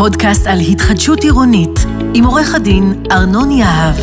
[0.00, 3.94] פודקאסט על התחדשות עירונית, עם עורך הדין ארנון יהב.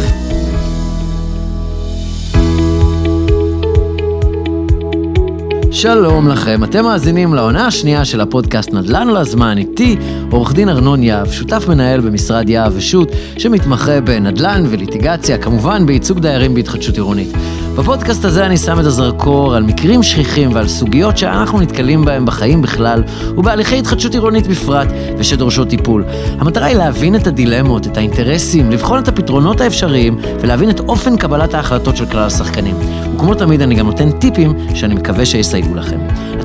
[5.71, 9.95] שלום לכם, אתם מאזינים לעונה השנייה של הפודקאסט נדל"ן על הזמן, איתי
[10.31, 16.53] עורך דין ארנון יהב, שותף מנהל במשרד יהב ושות' שמתמחה בנדל"ן וליטיגציה, כמובן בייצוג דיירים
[16.53, 17.29] בהתחדשות עירונית.
[17.77, 22.61] בפודקאסט הזה אני שם את הזרקור על מקרים שכיחים ועל סוגיות שאנחנו נתקלים בהם בחיים
[22.61, 23.03] בכלל
[23.37, 24.87] ובהליכי התחדשות עירונית בפרט
[25.17, 26.03] ושדורשות טיפול.
[26.39, 31.53] המטרה היא להבין את הדילמות, את האינטרסים, לבחון את הפתרונות האפשריים ולהבין את אופן קבלת
[31.53, 32.75] ההחלטות של כלל השחקנים.
[33.15, 35.99] וכמו תמיד אני גם נותן טיפים שאני מקווה שיסייעו לכם.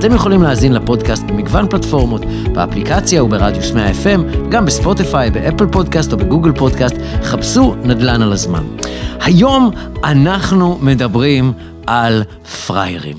[0.07, 2.23] אתם יכולים להאזין לפודקאסט במגוון פלטפורמות,
[2.53, 8.65] באפליקציה וברדיוס 100 FM, גם בספוטיפיי, באפל פודקאסט או בגוגל פודקאסט, חפשו נדל"ן על הזמן.
[9.21, 9.71] היום
[10.05, 11.53] אנחנו מדברים
[11.87, 12.23] על
[12.67, 13.17] פריירים.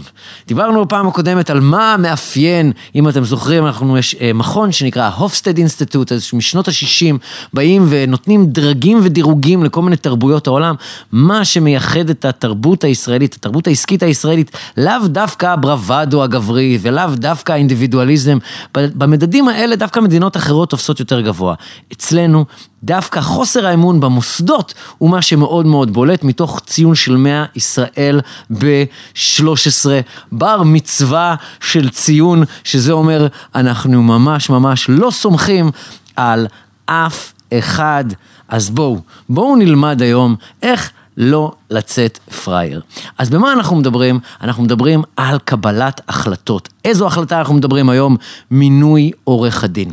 [0.47, 5.57] דיברנו בפעם הקודמת על מה מאפיין, אם אתם זוכרים, אנחנו, יש אה, מכון שנקרא הופסטד
[5.57, 7.17] אינסטיטוט, אז משנות ה-60
[7.53, 10.75] באים ונותנים דרגים ודירוגים לכל מיני תרבויות העולם,
[11.11, 18.37] מה שמייחד את התרבות הישראלית, התרבות העסקית הישראלית, לאו דווקא הברוואדו הגברי ולאו דווקא האינדיבידואליזם,
[18.73, 21.55] במדדים האלה דווקא מדינות אחרות תופסות יותר גבוה.
[21.93, 22.45] אצלנו
[22.83, 28.21] דווקא חוסר האמון במוסדות הוא מה שמאוד מאוד בולט מתוך ציון של 100 ישראל
[28.59, 29.85] ב-13
[30.31, 35.71] בר מצווה של ציון, שזה אומר אנחנו ממש ממש לא סומכים
[36.15, 36.47] על
[36.85, 38.05] אף אחד.
[38.47, 42.81] אז בואו, בואו נלמד היום איך לא לצאת פראייר.
[43.17, 44.19] אז במה אנחנו מדברים?
[44.41, 46.69] אנחנו מדברים על קבלת החלטות.
[46.85, 48.17] איזו החלטה אנחנו מדברים היום?
[48.51, 49.91] מינוי עורך הדין.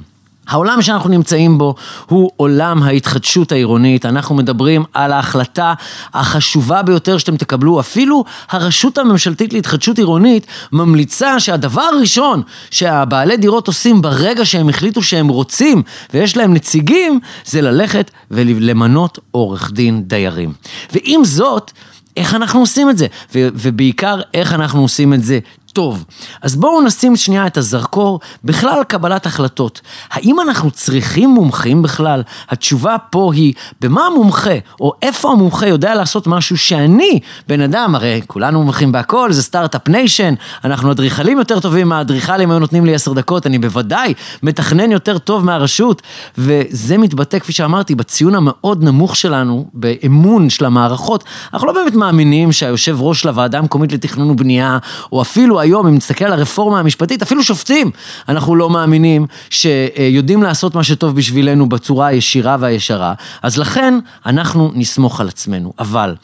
[0.51, 1.75] העולם שאנחנו נמצאים בו
[2.07, 5.75] הוא עולם ההתחדשות העירונית, אנחנו מדברים על ההחלטה
[6.15, 14.03] החשובה ביותר שאתם תקבלו, אפילו הרשות הממשלתית להתחדשות עירונית ממליצה שהדבר הראשון שהבעלי דירות עושים
[14.03, 15.83] ברגע שהם החליטו שהם רוצים
[16.15, 20.53] ויש להם נציגים, זה ללכת ולמנות עורך דין דיירים.
[20.93, 21.73] ועם זאת,
[22.17, 25.39] איך אנחנו עושים את זה, ובעיקר איך אנחנו עושים את זה
[25.73, 26.05] טוב.
[26.43, 29.81] אז בואו נשים שנייה את הזרקור בכלל קבלת החלטות.
[30.11, 32.23] האם אנחנו צריכים מומחים בכלל?
[32.49, 38.21] התשובה פה היא, במה המומחה, או איפה המומחה יודע לעשות משהו שאני, בן אדם, הרי
[38.27, 43.13] כולנו מומחים בהכל, זה start-up nation, אנחנו אדריכלים יותר טובים מהאדריכלים, היו נותנים לי עשר
[43.13, 46.03] דקות, אני בוודאי מתכנן יותר טוב מהרשות,
[46.39, 51.25] וזה מתבטא, כפי שאמרתי, בציון המאוד נמוך שלנו, באמון של המערכות.
[51.55, 54.79] אנחנו לא באמת מאמינים שהיושב ראש של הוועדה המקומית לתכנון ובנייה,
[55.13, 57.91] או אפילו היום, אם נסתכל על הרפורמה המשפטית, אפילו שופטים,
[58.29, 65.21] אנחנו לא מאמינים שיודעים לעשות מה שטוב בשבילנו בצורה הישירה והישרה, אז לכן אנחנו נסמוך
[65.21, 65.73] על עצמנו.
[65.79, 66.15] אבל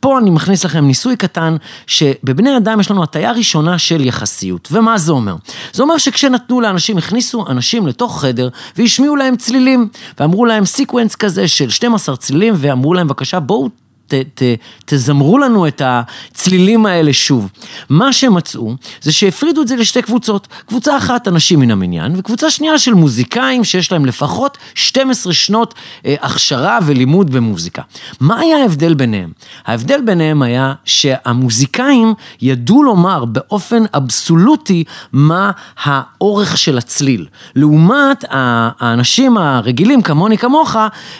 [0.00, 4.68] פה אני מכניס לכם ניסוי קטן, שבבני אדם יש לנו הטיה ראשונה של יחסיות.
[4.72, 5.36] ומה זה אומר?
[5.72, 9.88] זה אומר שכשנתנו לאנשים, הכניסו אנשים לתוך חדר והשמיעו להם צלילים,
[10.20, 13.68] ואמרו להם sequence כזה של 12 צלילים, ואמרו להם בבקשה בואו
[14.06, 14.42] ת, ת,
[14.84, 17.48] תזמרו לנו את הצלילים האלה שוב.
[17.88, 20.48] מה שהם מצאו זה שהפרידו את זה לשתי קבוצות.
[20.66, 25.74] קבוצה אחת אנשים מן המניין וקבוצה שנייה של מוזיקאים שיש להם לפחות 12 שנות
[26.06, 27.82] אה, הכשרה ולימוד במוזיקה.
[28.20, 29.30] מה היה ההבדל ביניהם?
[29.66, 35.50] ההבדל ביניהם היה שהמוזיקאים ידעו לומר באופן אבסולוטי מה
[35.82, 37.26] האורך של הצליל.
[37.54, 40.76] לעומת האנשים הרגילים כמוני כמוך,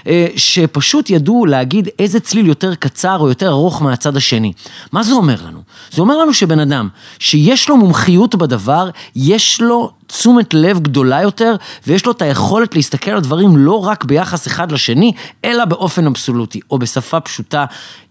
[0.07, 4.53] אה, שפשוט ידעו להגיד איזה צליל יותר קצר או יותר ארוך מהצד השני.
[4.93, 5.61] מה זה אומר לנו?
[5.91, 6.89] זה אומר לנו שבן אדם
[7.19, 11.57] שיש לו מומחיות בדבר, יש לו תשומת לב גדולה יותר,
[11.87, 15.13] ויש לו את היכולת להסתכל על דברים לא רק ביחס אחד לשני,
[15.45, 17.65] אלא באופן אבסולוטי, או בשפה פשוטה,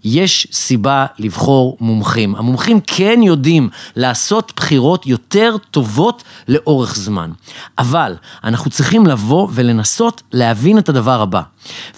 [0.04, 2.36] יש סיבה לבחור מומחים.
[2.36, 7.32] המומחים כן יודעים לעשות בחירות יותר טובות לאורך זמן.
[7.78, 11.42] אבל אנחנו צריכים לבוא ולנסות להבין את הדבר הבא.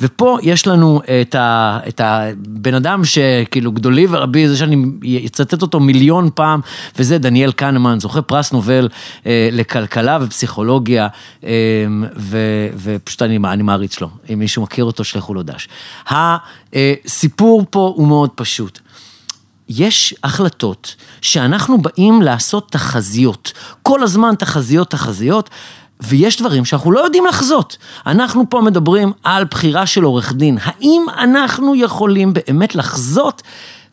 [0.02, 4.86] ופה יש לנו את, ה, את הבן אדם שכאילו גדולי ורבי, זה שאני
[5.26, 6.60] אצטט אותו מיליון פעם,
[7.00, 8.90] וזה דניאל קנמן, זוכה פרס נובל
[9.26, 9.87] אה, לכלכלה
[10.22, 11.08] ופסיכולוגיה,
[11.44, 11.50] אה,
[12.18, 12.38] ו,
[12.78, 14.10] ופשוט אני, אני מעריץ לו.
[14.34, 15.68] אם מישהו מכיר אותו, שלחו לו דש.
[16.10, 18.80] הסיפור פה הוא מאוד פשוט.
[19.70, 23.54] יש החלטות שאנחנו באים לעשות תחזיות,
[23.84, 25.50] כל הזמן תחזיות, תחזיות,
[26.00, 27.78] ויש דברים שאנחנו לא יודעים לחזות.
[28.06, 30.58] אנחנו פה מדברים על בחירה של עורך דין.
[30.62, 33.42] האם אנחנו יכולים באמת לחזות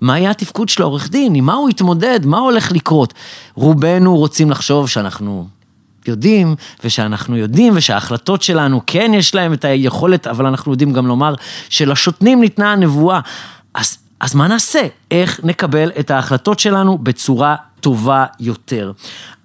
[0.01, 3.15] מה יהיה התפקוד של העורך דין, עם מה הוא יתמודד, מה הולך לקרות?
[3.55, 5.47] רובנו רוצים לחשוב שאנחנו
[6.09, 6.55] יודעים,
[6.85, 11.35] ושאנחנו יודעים, ושההחלטות שלנו כן יש להם את היכולת, אבל אנחנו יודעים גם לומר
[11.69, 13.21] שלשוטנים ניתנה הנבואה.
[13.75, 14.81] אז, אז מה נעשה?
[15.11, 18.93] איך נקבל את ההחלטות שלנו בצורה טובה יותר?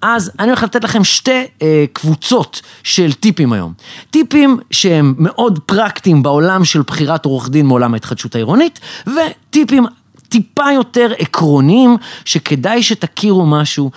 [0.02, 3.74] אז אני הולך לתת לכם שתי אה, קבוצות של טיפים היום.
[4.12, 9.86] טיפים שהם מאוד פרקטיים בעולם של בחירת עורך דין מעולם ההתחדשות העירונית, וטיפים
[10.30, 13.92] טיפה יותר עקרוניים, שכדאי שתכירו משהו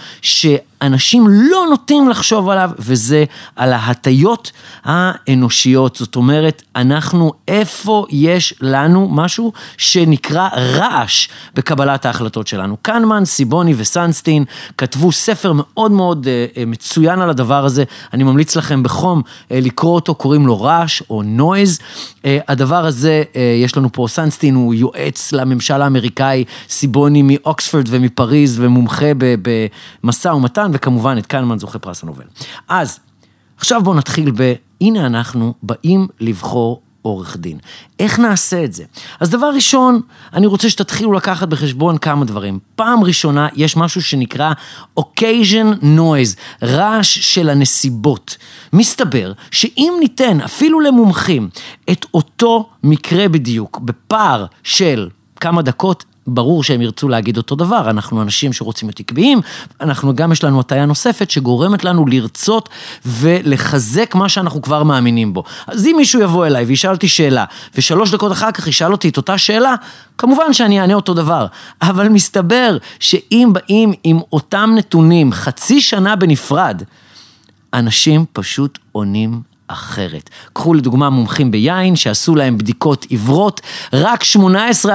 [0.82, 3.24] שאנשים לא נוטים לחשוב עליו, וזה
[3.56, 4.52] על ההטיות
[4.84, 5.96] האנושיות.
[5.96, 12.76] זאת אומרת, אנחנו, איפה יש לנו משהו שנקרא רעש בקבלת ההחלטות שלנו.
[12.82, 14.44] קנמן, סיבוני וסנסטין
[14.78, 19.94] כתבו ספר מאוד מאוד uh, מצוין על הדבר הזה, אני ממליץ לכם בחום uh, לקרוא
[19.94, 21.78] אותו, קוראים לו רעש או נויז.
[22.24, 23.22] הדבר הזה,
[23.62, 29.06] יש לנו פה, סנסטין הוא יועץ לממשל האמריקאי, סיבוני מאוקספורד ומפריז ומומחה
[30.04, 32.24] במשא ומתן, וכמובן את קנמן זוכה פרס הנובל.
[32.68, 33.00] אז,
[33.56, 34.52] עכשיו בואו נתחיל ב...
[34.80, 37.58] הנה אנחנו באים לבחור עורך דין.
[37.98, 38.84] איך נעשה את זה?
[39.20, 40.00] אז דבר ראשון,
[40.32, 42.58] אני רוצה שתתחילו לקחת בחשבון כמה דברים.
[42.76, 44.52] פעם ראשונה, יש משהו שנקרא
[45.00, 48.36] occasion noise, רעש של הנסיבות.
[48.72, 51.48] מסתבר שאם ניתן אפילו למומחים
[51.90, 55.08] את אותו מקרה בדיוק, בפער של
[55.40, 59.40] כמה דקות, ברור שהם ירצו להגיד אותו דבר, אנחנו אנשים שרוצים להיות עקביים,
[59.80, 62.68] אנחנו גם יש לנו הטעיה נוספת שגורמת לנו לרצות
[63.06, 65.44] ולחזק מה שאנחנו כבר מאמינים בו.
[65.66, 69.16] אז אם מישהו יבוא אליי וישאל אותי שאלה, ושלוש דקות אחר כך ישאל אותי את
[69.16, 69.74] אותה שאלה,
[70.18, 71.46] כמובן שאני אענה אותו דבר.
[71.82, 76.82] אבל מסתבר שאם באים עם אותם נתונים חצי שנה בנפרד,
[77.74, 80.30] אנשים פשוט עונים אחרת.
[80.52, 83.60] קחו לדוגמה מומחים ביין שעשו להם בדיקות עיוורות,
[83.92, 84.88] רק 18%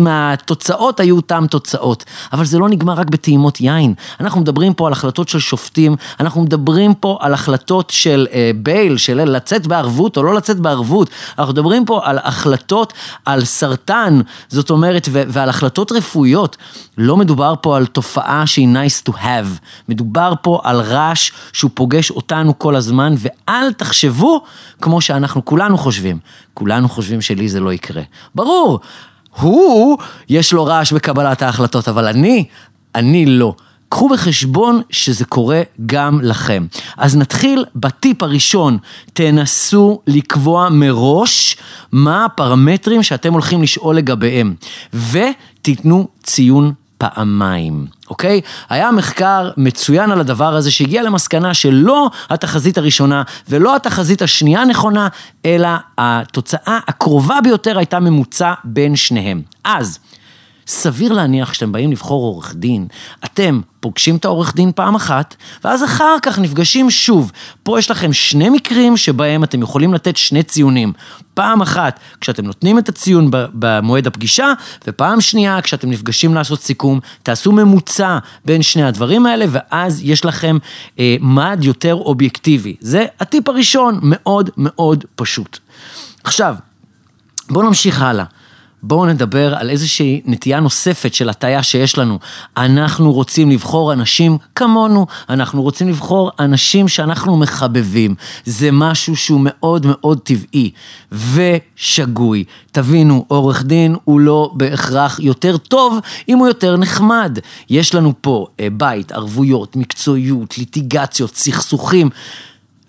[0.00, 2.04] מהתוצאות היו אותם תוצאות.
[2.32, 3.94] אבל זה לא נגמר רק בטעימות יין.
[4.20, 8.96] אנחנו מדברים פה על החלטות של שופטים, אנחנו מדברים פה על החלטות של אה, בייל,
[8.96, 11.10] של לצאת בערבות או לא לצאת בערבות.
[11.38, 12.92] אנחנו מדברים פה על החלטות
[13.24, 16.56] על סרטן, זאת אומרת, ועל החלטות רפואיות.
[16.98, 22.10] לא מדובר פה על תופעה שהיא nice to have, מדובר פה על רעש שהוא פוגש
[22.10, 24.21] אותנו כל הזמן, ואל תחשבו
[24.80, 26.18] כמו שאנחנו כולנו חושבים.
[26.54, 28.02] כולנו חושבים שלי זה לא יקרה.
[28.34, 28.80] ברור,
[29.40, 29.98] הוא,
[30.28, 32.44] יש לו רעש בקבלת ההחלטות, אבל אני,
[32.94, 33.54] אני לא.
[33.92, 36.66] קחו בחשבון שזה קורה גם לכם.
[36.96, 38.78] אז נתחיל בטיפ הראשון,
[39.12, 41.56] תנסו לקבוע מראש
[41.92, 44.54] מה הפרמטרים שאתם הולכים לשאול לגביהם,
[44.92, 48.40] ותיתנו ציון פעמיים, אוקיי?
[48.68, 55.08] היה מחקר מצוין על הדבר הזה שהגיע למסקנה שלא התחזית הראשונה ולא התחזית השנייה נכונה,
[55.46, 55.68] אלא
[55.98, 59.42] התוצאה הקרובה ביותר הייתה ממוצע בין שניהם.
[59.64, 59.98] אז,
[60.66, 62.86] סביר להניח שאתם באים לבחור עורך דין,
[63.24, 67.32] אתם פוגשים את העורך דין פעם אחת, ואז אחר כך נפגשים שוב.
[67.62, 70.92] פה יש לכם שני מקרים שבהם אתם יכולים לתת שני ציונים.
[71.34, 74.52] פעם אחת כשאתם נותנים את הציון במועד הפגישה,
[74.86, 80.58] ופעם שנייה כשאתם נפגשים לעשות סיכום, תעשו ממוצע בין שני הדברים האלה, ואז יש לכם
[80.98, 82.76] אה, מד יותר אובייקטיבי.
[82.80, 85.58] זה הטיפ הראשון, מאוד מאוד פשוט.
[86.24, 86.54] עכשיו,
[87.50, 88.24] בואו נמשיך הלאה.
[88.82, 92.18] בואו נדבר על איזושהי נטייה נוספת של הטיה שיש לנו.
[92.56, 98.14] אנחנו רוצים לבחור אנשים כמונו, אנחנו רוצים לבחור אנשים שאנחנו מחבבים.
[98.44, 100.70] זה משהו שהוא מאוד מאוד טבעי
[101.12, 102.44] ושגוי.
[102.72, 105.98] תבינו, עורך דין הוא לא בהכרח יותר טוב
[106.28, 107.38] אם הוא יותר נחמד.
[107.70, 112.10] יש לנו פה אה, בית, ערבויות, מקצועיות, ליטיגציות, סכסוכים.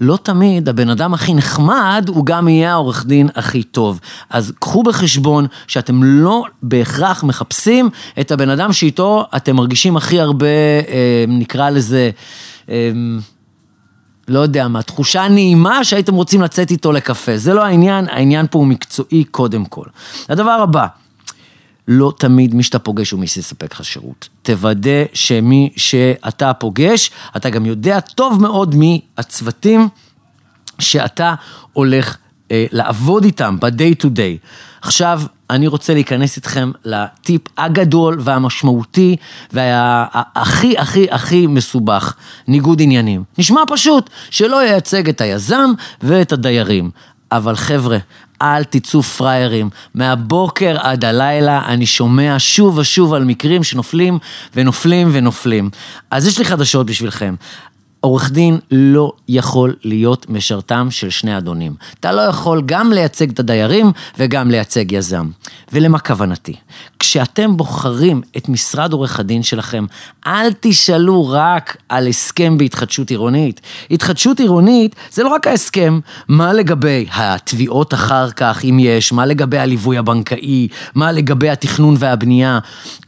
[0.02, 4.00] לא תמיד הבן אדם הכי נחמד הוא גם יהיה העורך דין הכי טוב.
[4.30, 10.46] אז קחו בחשבון שאתם לא בהכרח מחפשים את הבן אדם שאיתו אתם מרגישים הכי הרבה,
[10.88, 12.10] אה, נקרא לזה,
[12.70, 12.92] אה,
[14.28, 17.38] לא יודע מה, תחושה נעימה שהייתם רוצים לצאת איתו לקפה.
[17.38, 19.86] זה לא העניין, העניין פה הוא מקצועי קודם כל.
[20.30, 20.88] הדבר הבא,
[21.88, 24.30] לא תמיד מי שאתה פוגש הוא מי שיספק לך שירות.
[24.42, 29.90] תוודא שמי שאתה פוגש, אתה גם יודע טוב מאוד מי הצוותים
[30.80, 31.36] שאתה
[31.74, 32.18] הולך
[32.52, 34.48] אה, לעבוד איתם ב-day to day.
[34.82, 39.16] עכשיו, אני רוצה להיכנס איתכם לטיפ הגדול והמשמעותי
[39.52, 42.16] והכי הכי הכי מסובך,
[42.48, 43.24] ניגוד עניינים.
[43.38, 45.72] נשמע פשוט, שלא ייצג את היזם
[46.02, 46.92] ואת הדיירים.
[47.32, 47.98] אבל חבר'ה,
[48.44, 49.70] אל תצאו פראיירים.
[49.96, 54.20] מהבוקר עד הלילה אני שומע שוב ושוב על מקרים שנופלים
[54.56, 55.70] ונופלים ונופלים.
[56.12, 57.36] אז יש לי חדשות בשבילכם.
[58.04, 61.76] עורך דין לא יכול להיות משרתם של שני אדונים.
[62.00, 65.30] אתה לא יכול גם לייצג את הדיירים וגם לייצג יזם.
[65.74, 66.56] ולמה כוונתי?
[67.00, 69.86] כשאתם בוחרים את משרד עורך הדין שלכם,
[70.28, 73.62] אל תשאלו רק על הסכם בהתחדשות עירונית.
[73.92, 79.58] התחדשות עירונית זה לא רק ההסכם, מה לגבי התביעות אחר כך, אם יש, מה לגבי
[79.58, 82.60] הליווי הבנקאי, מה לגבי התכנון והבנייה.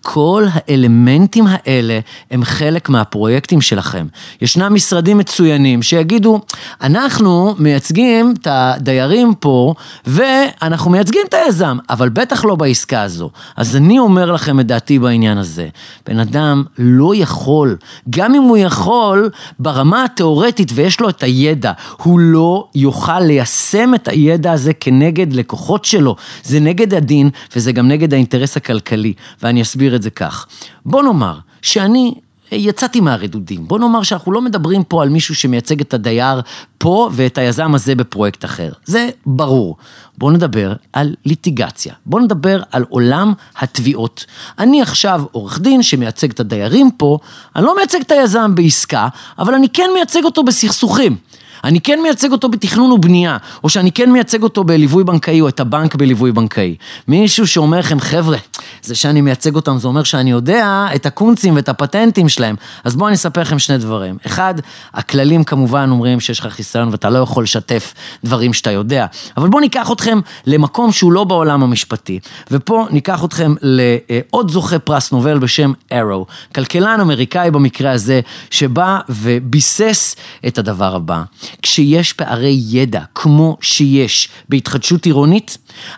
[0.01, 1.99] כל האלמנטים האלה
[2.31, 4.07] הם חלק מהפרויקטים שלכם.
[4.41, 6.41] ישנם משרדים מצוינים שיגידו,
[6.81, 9.73] אנחנו מייצגים את הדיירים פה
[10.05, 13.29] ואנחנו מייצגים את היזם, אבל בטח לא בעסקה הזו.
[13.55, 15.67] אז אני אומר לכם את דעתי בעניין הזה.
[16.07, 17.77] בן אדם לא יכול,
[18.09, 21.71] גם אם הוא יכול, ברמה התיאורטית ויש לו את הידע,
[22.03, 26.15] הוא לא יוכל ליישם את הידע הזה כנגד לקוחות שלו.
[26.43, 29.13] זה נגד הדין וזה גם נגד האינטרס הכלכלי,
[29.43, 30.45] ואני אסביר את זה כך.
[30.85, 32.13] בוא נאמר שאני
[32.51, 33.67] יצאתי מהרדודים.
[33.67, 36.41] בוא נאמר שאנחנו לא מדברים פה על מישהו שמייצג את הדייר
[36.77, 38.71] פה ואת היזם הזה בפרויקט אחר.
[38.85, 39.77] זה ברור.
[40.17, 41.93] בוא נדבר על ליטיגציה.
[42.05, 44.25] בוא נדבר על עולם התביעות.
[44.59, 47.17] אני עכשיו עורך דין שמייצג את הדיירים פה,
[47.55, 49.07] אני לא מייצג את היזם בעסקה,
[49.39, 51.17] אבל אני כן מייצג אותו בסכסוכים.
[51.63, 55.59] אני כן מייצג אותו בתכנון ובנייה, או שאני כן מייצג אותו בליווי בנקאי, או את
[55.59, 56.75] הבנק בליווי בנקאי.
[57.07, 58.37] מישהו שאומר לכם, חבר'ה,
[58.81, 62.55] זה שאני מייצג אותם, זה אומר שאני יודע את הקונצים ואת הפטנטים שלהם.
[62.83, 64.17] אז בואו אני אספר לכם שני דברים.
[64.25, 64.53] אחד,
[64.93, 67.93] הכללים כמובן אומרים שיש לך חיסיון ואתה לא יכול לשתף
[68.23, 69.05] דברים שאתה יודע.
[69.37, 72.19] אבל בואו ניקח אתכם למקום שהוא לא בעולם המשפטי.
[72.51, 80.15] ופה ניקח אתכם לעוד זוכה פרס נובל בשם ארו, כלכלן אמריקאי במקרה הזה, שבא וביסס
[80.47, 81.23] את הדבר הבא.
[81.61, 85.57] כשיש פערי ידע, כמו שיש בהתחדשות עירונית,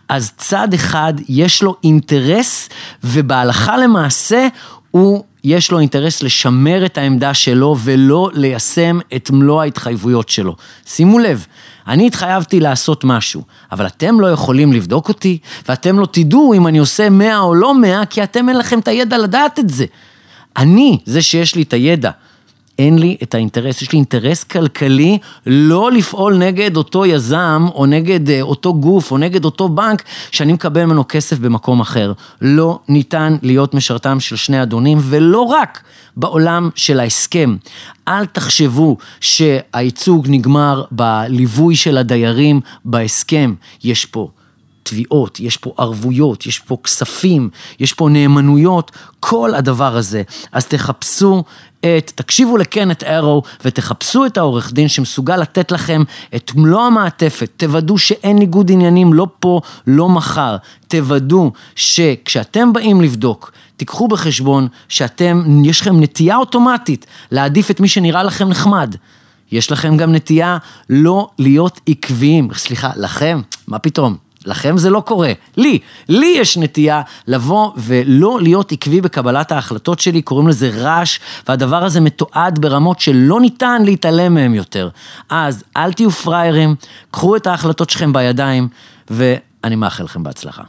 [0.09, 2.69] אז צד אחד יש לו אינטרס,
[3.03, 4.47] ובהלכה למעשה
[4.91, 5.23] הוא...
[5.43, 10.55] יש לו אינטרס לשמר את העמדה שלו ולא ליישם את מלוא ההתחייבויות שלו.
[10.85, 11.45] שימו לב,
[11.87, 15.37] אני התחייבתי לעשות משהו, אבל אתם לא יכולים לבדוק אותי,
[15.69, 18.87] ואתם לא תדעו אם אני עושה 100 או לא 100, כי אתם אין לכם את
[18.87, 19.85] הידע לדעת את זה.
[20.57, 22.11] אני, זה שיש לי את הידע,
[22.79, 28.29] אין לי את האינטרס, יש לי אינטרס כלכלי לא לפעול נגד אותו יזם, או נגד
[28.29, 32.13] אה, אותו גוף, או נגד אותו בנק, שאני מקבל ממנו כסף במקום אחר.
[32.41, 35.83] לא ניתן להיות משרתם של שני אדונים, ולא רק
[36.17, 37.55] בעולם של ההסכם.
[38.07, 43.53] אל תחשבו שהייצוג נגמר בליווי של הדיירים בהסכם.
[43.83, 44.29] יש פה
[44.89, 50.21] תביעות, יש פה ערבויות, יש פה כספים, יש פה נאמנויות, כל הדבר הזה.
[50.51, 51.43] אז תחפשו
[51.79, 56.03] את, תקשיבו לקנט ארו ותחפשו את העורך דין שמסוגל לתת לכם
[56.35, 63.51] את מלוא המעטפת, תוודאו שאין ניגוד עניינים לא פה, לא מחר, תוודאו שכשאתם באים לבדוק,
[63.77, 68.95] תיקחו בחשבון שאתם, יש לכם נטייה אוטומטית להעדיף את מי שנראה לכם נחמד.
[69.51, 70.57] יש לכם גם נטייה
[70.89, 74.26] לא להיות עקביים, סליחה, לכם, מה פתאום?
[74.47, 75.31] לכם זה לא קורה.
[75.57, 81.83] לי, לי יש נטייה לבוא ולא להיות עקבי בקבלת ההחלטות שלי, קוראים לזה רעש, והדבר
[81.83, 84.89] הזה מתועד ברמות שלא ניתן להתעלם מהם יותר.
[85.29, 86.75] אז אל תהיו פראיירים,
[87.11, 88.67] קחו את ההחלטות שלכם בידיים,
[89.09, 90.63] ואני מאחל לכם בהצלחה.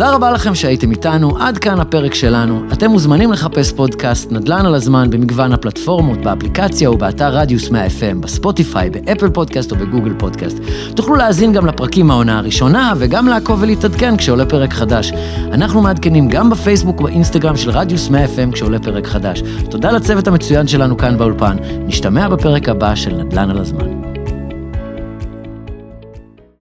[0.00, 2.62] תודה רבה לכם שהייתם איתנו, עד כאן הפרק שלנו.
[2.72, 8.90] אתם מוזמנים לחפש פודקאסט נדל"ן על הזמן במגוון הפלטפורמות, באפליקציה ובאתר רדיוס 100 FM, בספוטיפיי,
[8.90, 10.58] באפל פודקאסט או בגוגל פודקאסט.
[10.96, 15.12] תוכלו להאזין גם לפרקים מהעונה הראשונה, וגם לעקוב ולהתעדכן כשעולה פרק חדש.
[15.52, 19.42] אנחנו מעדכנים גם בפייסבוק ובאינסטגרם של רדיוס 100 FM כשעולה פרק חדש.
[19.70, 21.56] תודה לצוות המצוין שלנו כאן באולפן.
[21.86, 24.09] נשתמע בפרק הבא של נדל"ן על הזמן.